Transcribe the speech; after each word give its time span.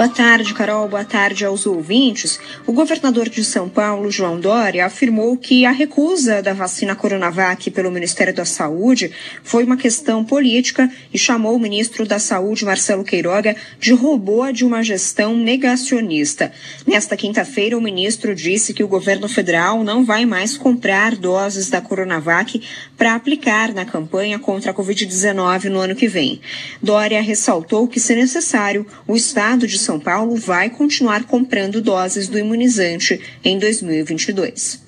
Boa 0.00 0.08
tarde, 0.08 0.54
Carol. 0.54 0.88
Boa 0.88 1.04
tarde 1.04 1.44
aos 1.44 1.66
ouvintes. 1.66 2.40
O 2.66 2.72
governador 2.72 3.28
de 3.28 3.44
São 3.44 3.68
Paulo, 3.68 4.10
João 4.10 4.40
Dória, 4.40 4.86
afirmou 4.86 5.36
que 5.36 5.66
a 5.66 5.70
recusa 5.70 6.40
da 6.40 6.54
vacina 6.54 6.96
Coronavac 6.96 7.70
pelo 7.70 7.90
Ministério 7.90 8.34
da 8.34 8.46
Saúde 8.46 9.12
foi 9.44 9.62
uma 9.62 9.76
questão 9.76 10.24
política 10.24 10.90
e 11.12 11.18
chamou 11.18 11.54
o 11.54 11.60
ministro 11.60 12.06
da 12.06 12.18
Saúde, 12.18 12.64
Marcelo 12.64 13.04
Queiroga, 13.04 13.54
de 13.78 13.92
robô 13.92 14.50
de 14.50 14.64
uma 14.64 14.82
gestão 14.82 15.36
negacionista. 15.36 16.50
Nesta 16.86 17.14
quinta-feira, 17.14 17.76
o 17.76 17.82
ministro 17.82 18.34
disse 18.34 18.72
que 18.72 18.82
o 18.82 18.88
governo 18.88 19.28
federal 19.28 19.84
não 19.84 20.02
vai 20.02 20.24
mais 20.24 20.56
comprar 20.56 21.14
doses 21.14 21.68
da 21.68 21.82
Coronavac 21.82 22.62
para 22.96 23.14
aplicar 23.14 23.74
na 23.74 23.84
campanha 23.84 24.38
contra 24.38 24.70
a 24.70 24.74
Covid-19 24.74 25.64
no 25.64 25.78
ano 25.78 25.94
que 25.94 26.08
vem. 26.08 26.40
Dória 26.82 27.20
ressaltou 27.20 27.86
que, 27.86 28.00
se 28.00 28.14
necessário, 28.14 28.86
o 29.06 29.14
Estado 29.14 29.66
de 29.66 29.89
são 29.89 29.89
Paulo 29.98 30.36
vai 30.36 30.70
continuar 30.70 31.24
comprando 31.24 31.80
doses 31.80 32.28
do 32.28 32.38
imunizante 32.38 33.20
em 33.44 33.58
2022. 33.58 34.80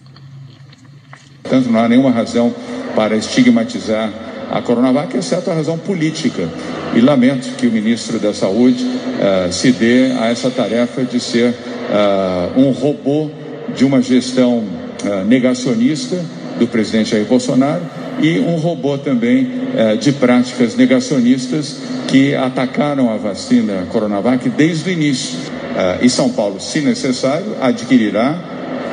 Portanto, 1.42 1.70
não 1.70 1.80
há 1.80 1.88
nenhuma 1.88 2.10
razão 2.10 2.54
para 2.94 3.16
estigmatizar 3.16 4.12
a 4.50 4.60
Coronavac, 4.60 5.16
exceto 5.16 5.50
a 5.50 5.54
razão 5.54 5.78
política. 5.78 6.46
E 6.94 7.00
lamento 7.00 7.56
que 7.56 7.66
o 7.66 7.72
ministro 7.72 8.18
da 8.18 8.34
Saúde 8.34 8.84
uh, 8.84 9.50
se 9.50 9.72
dê 9.72 10.12
a 10.20 10.26
essa 10.26 10.50
tarefa 10.50 11.02
de 11.04 11.18
ser 11.18 11.50
uh, 11.50 12.60
um 12.60 12.70
robô 12.70 13.30
de 13.74 13.84
uma 13.84 14.02
gestão 14.02 14.58
uh, 14.58 15.24
negacionista 15.26 16.22
do 16.58 16.66
presidente 16.66 17.12
Jair 17.12 17.24
Bolsonaro 17.24 17.82
e 18.20 18.38
um 18.40 18.56
robô 18.56 18.98
também 18.98 19.62
de 19.98 20.12
práticas 20.12 20.76
negacionistas 20.76 21.78
que 22.12 22.34
atacaram 22.34 23.10
a 23.10 23.16
vacina 23.16 23.86
Coronavac 23.90 24.46
desde 24.50 24.90
o 24.90 24.92
início. 24.92 25.38
Eh, 25.74 26.00
e 26.02 26.10
São 26.10 26.28
Paulo, 26.28 26.60
se 26.60 26.82
necessário, 26.82 27.56
adquirirá, 27.58 28.38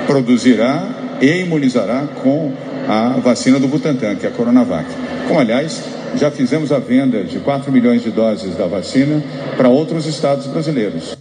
produzirá 0.08 0.88
e 1.22 1.42
imunizará 1.42 2.08
com 2.23 2.53
a 2.88 3.20
vacina 3.20 3.59
do 3.59 3.67
Butantan, 3.67 4.16
que 4.16 4.26
é 4.26 4.30
a 4.30 4.31
Coronavac. 4.31 4.86
Como, 5.28 5.38
aliás, 5.38 5.84
já 6.16 6.31
fizemos 6.31 6.72
a 6.72 6.80
venda 6.80 7.22
de 7.26 7.39
4 7.39 7.70
milhões 7.73 8.02
de 8.02 8.09
doses 8.09 8.56
da 8.56 8.67
vacina 8.67 9.22
para 9.58 9.67
outros 9.67 10.06
estados 10.06 10.48
brasileiros. 10.48 11.17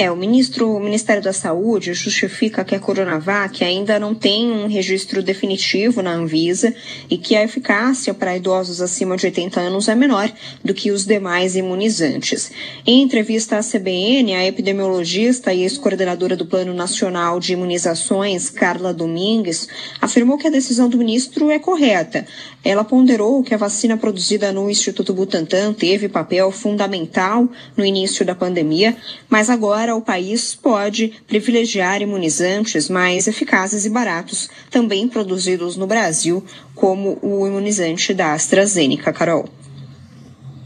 É, 0.00 0.10
o 0.10 0.16
ministro, 0.16 0.74
o 0.74 0.80
Ministério 0.80 1.22
da 1.22 1.30
Saúde 1.30 1.92
justifica 1.92 2.64
que 2.64 2.74
a 2.74 2.80
Coronavac 2.80 3.62
ainda 3.62 3.98
não 3.98 4.14
tem 4.14 4.50
um 4.50 4.66
registro 4.66 5.22
definitivo 5.22 6.00
na 6.00 6.14
Anvisa 6.14 6.74
e 7.10 7.18
que 7.18 7.36
a 7.36 7.44
eficácia 7.44 8.14
para 8.14 8.34
idosos 8.34 8.80
acima 8.80 9.14
de 9.14 9.26
80 9.26 9.60
anos 9.60 9.88
é 9.88 9.94
menor 9.94 10.32
do 10.64 10.72
que 10.72 10.90
os 10.90 11.04
demais 11.04 11.54
imunizantes. 11.54 12.50
Em 12.86 13.02
entrevista 13.02 13.58
à 13.58 13.60
CBN, 13.60 14.36
a 14.36 14.46
epidemiologista 14.46 15.52
e 15.52 15.64
ex-coordenadora 15.64 16.34
do 16.34 16.46
Plano 16.46 16.72
Nacional 16.72 17.38
de 17.38 17.52
Imunizações, 17.52 18.48
Carla 18.48 18.94
Domingues, 18.94 19.68
afirmou 20.00 20.38
que 20.38 20.46
a 20.46 20.50
decisão 20.50 20.88
do 20.88 20.96
ministro 20.96 21.50
é 21.50 21.58
correta. 21.58 22.26
Ela 22.64 22.84
ponderou 22.84 23.42
que 23.42 23.52
a 23.52 23.58
vacina 23.58 23.98
produzida 23.98 24.50
no 24.50 24.70
Instituto 24.70 25.12
Butantan 25.12 25.74
teve 25.74 26.08
papel 26.08 26.50
fundamental 26.50 27.46
no 27.76 27.84
início 27.84 28.24
da 28.24 28.34
pandemia, 28.34 28.96
mas 29.28 29.50
agora 29.50 29.89
O 29.94 30.00
país 30.00 30.54
pode 30.54 31.12
privilegiar 31.26 32.00
imunizantes 32.02 32.88
mais 32.88 33.26
eficazes 33.26 33.84
e 33.84 33.90
baratos, 33.90 34.48
também 34.70 35.08
produzidos 35.08 35.76
no 35.76 35.86
Brasil, 35.86 36.44
como 36.74 37.18
o 37.22 37.46
imunizante 37.46 38.14
da 38.14 38.32
AstraZeneca. 38.32 39.12
Carol. 39.12 39.48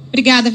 Obrigada. 0.08 0.52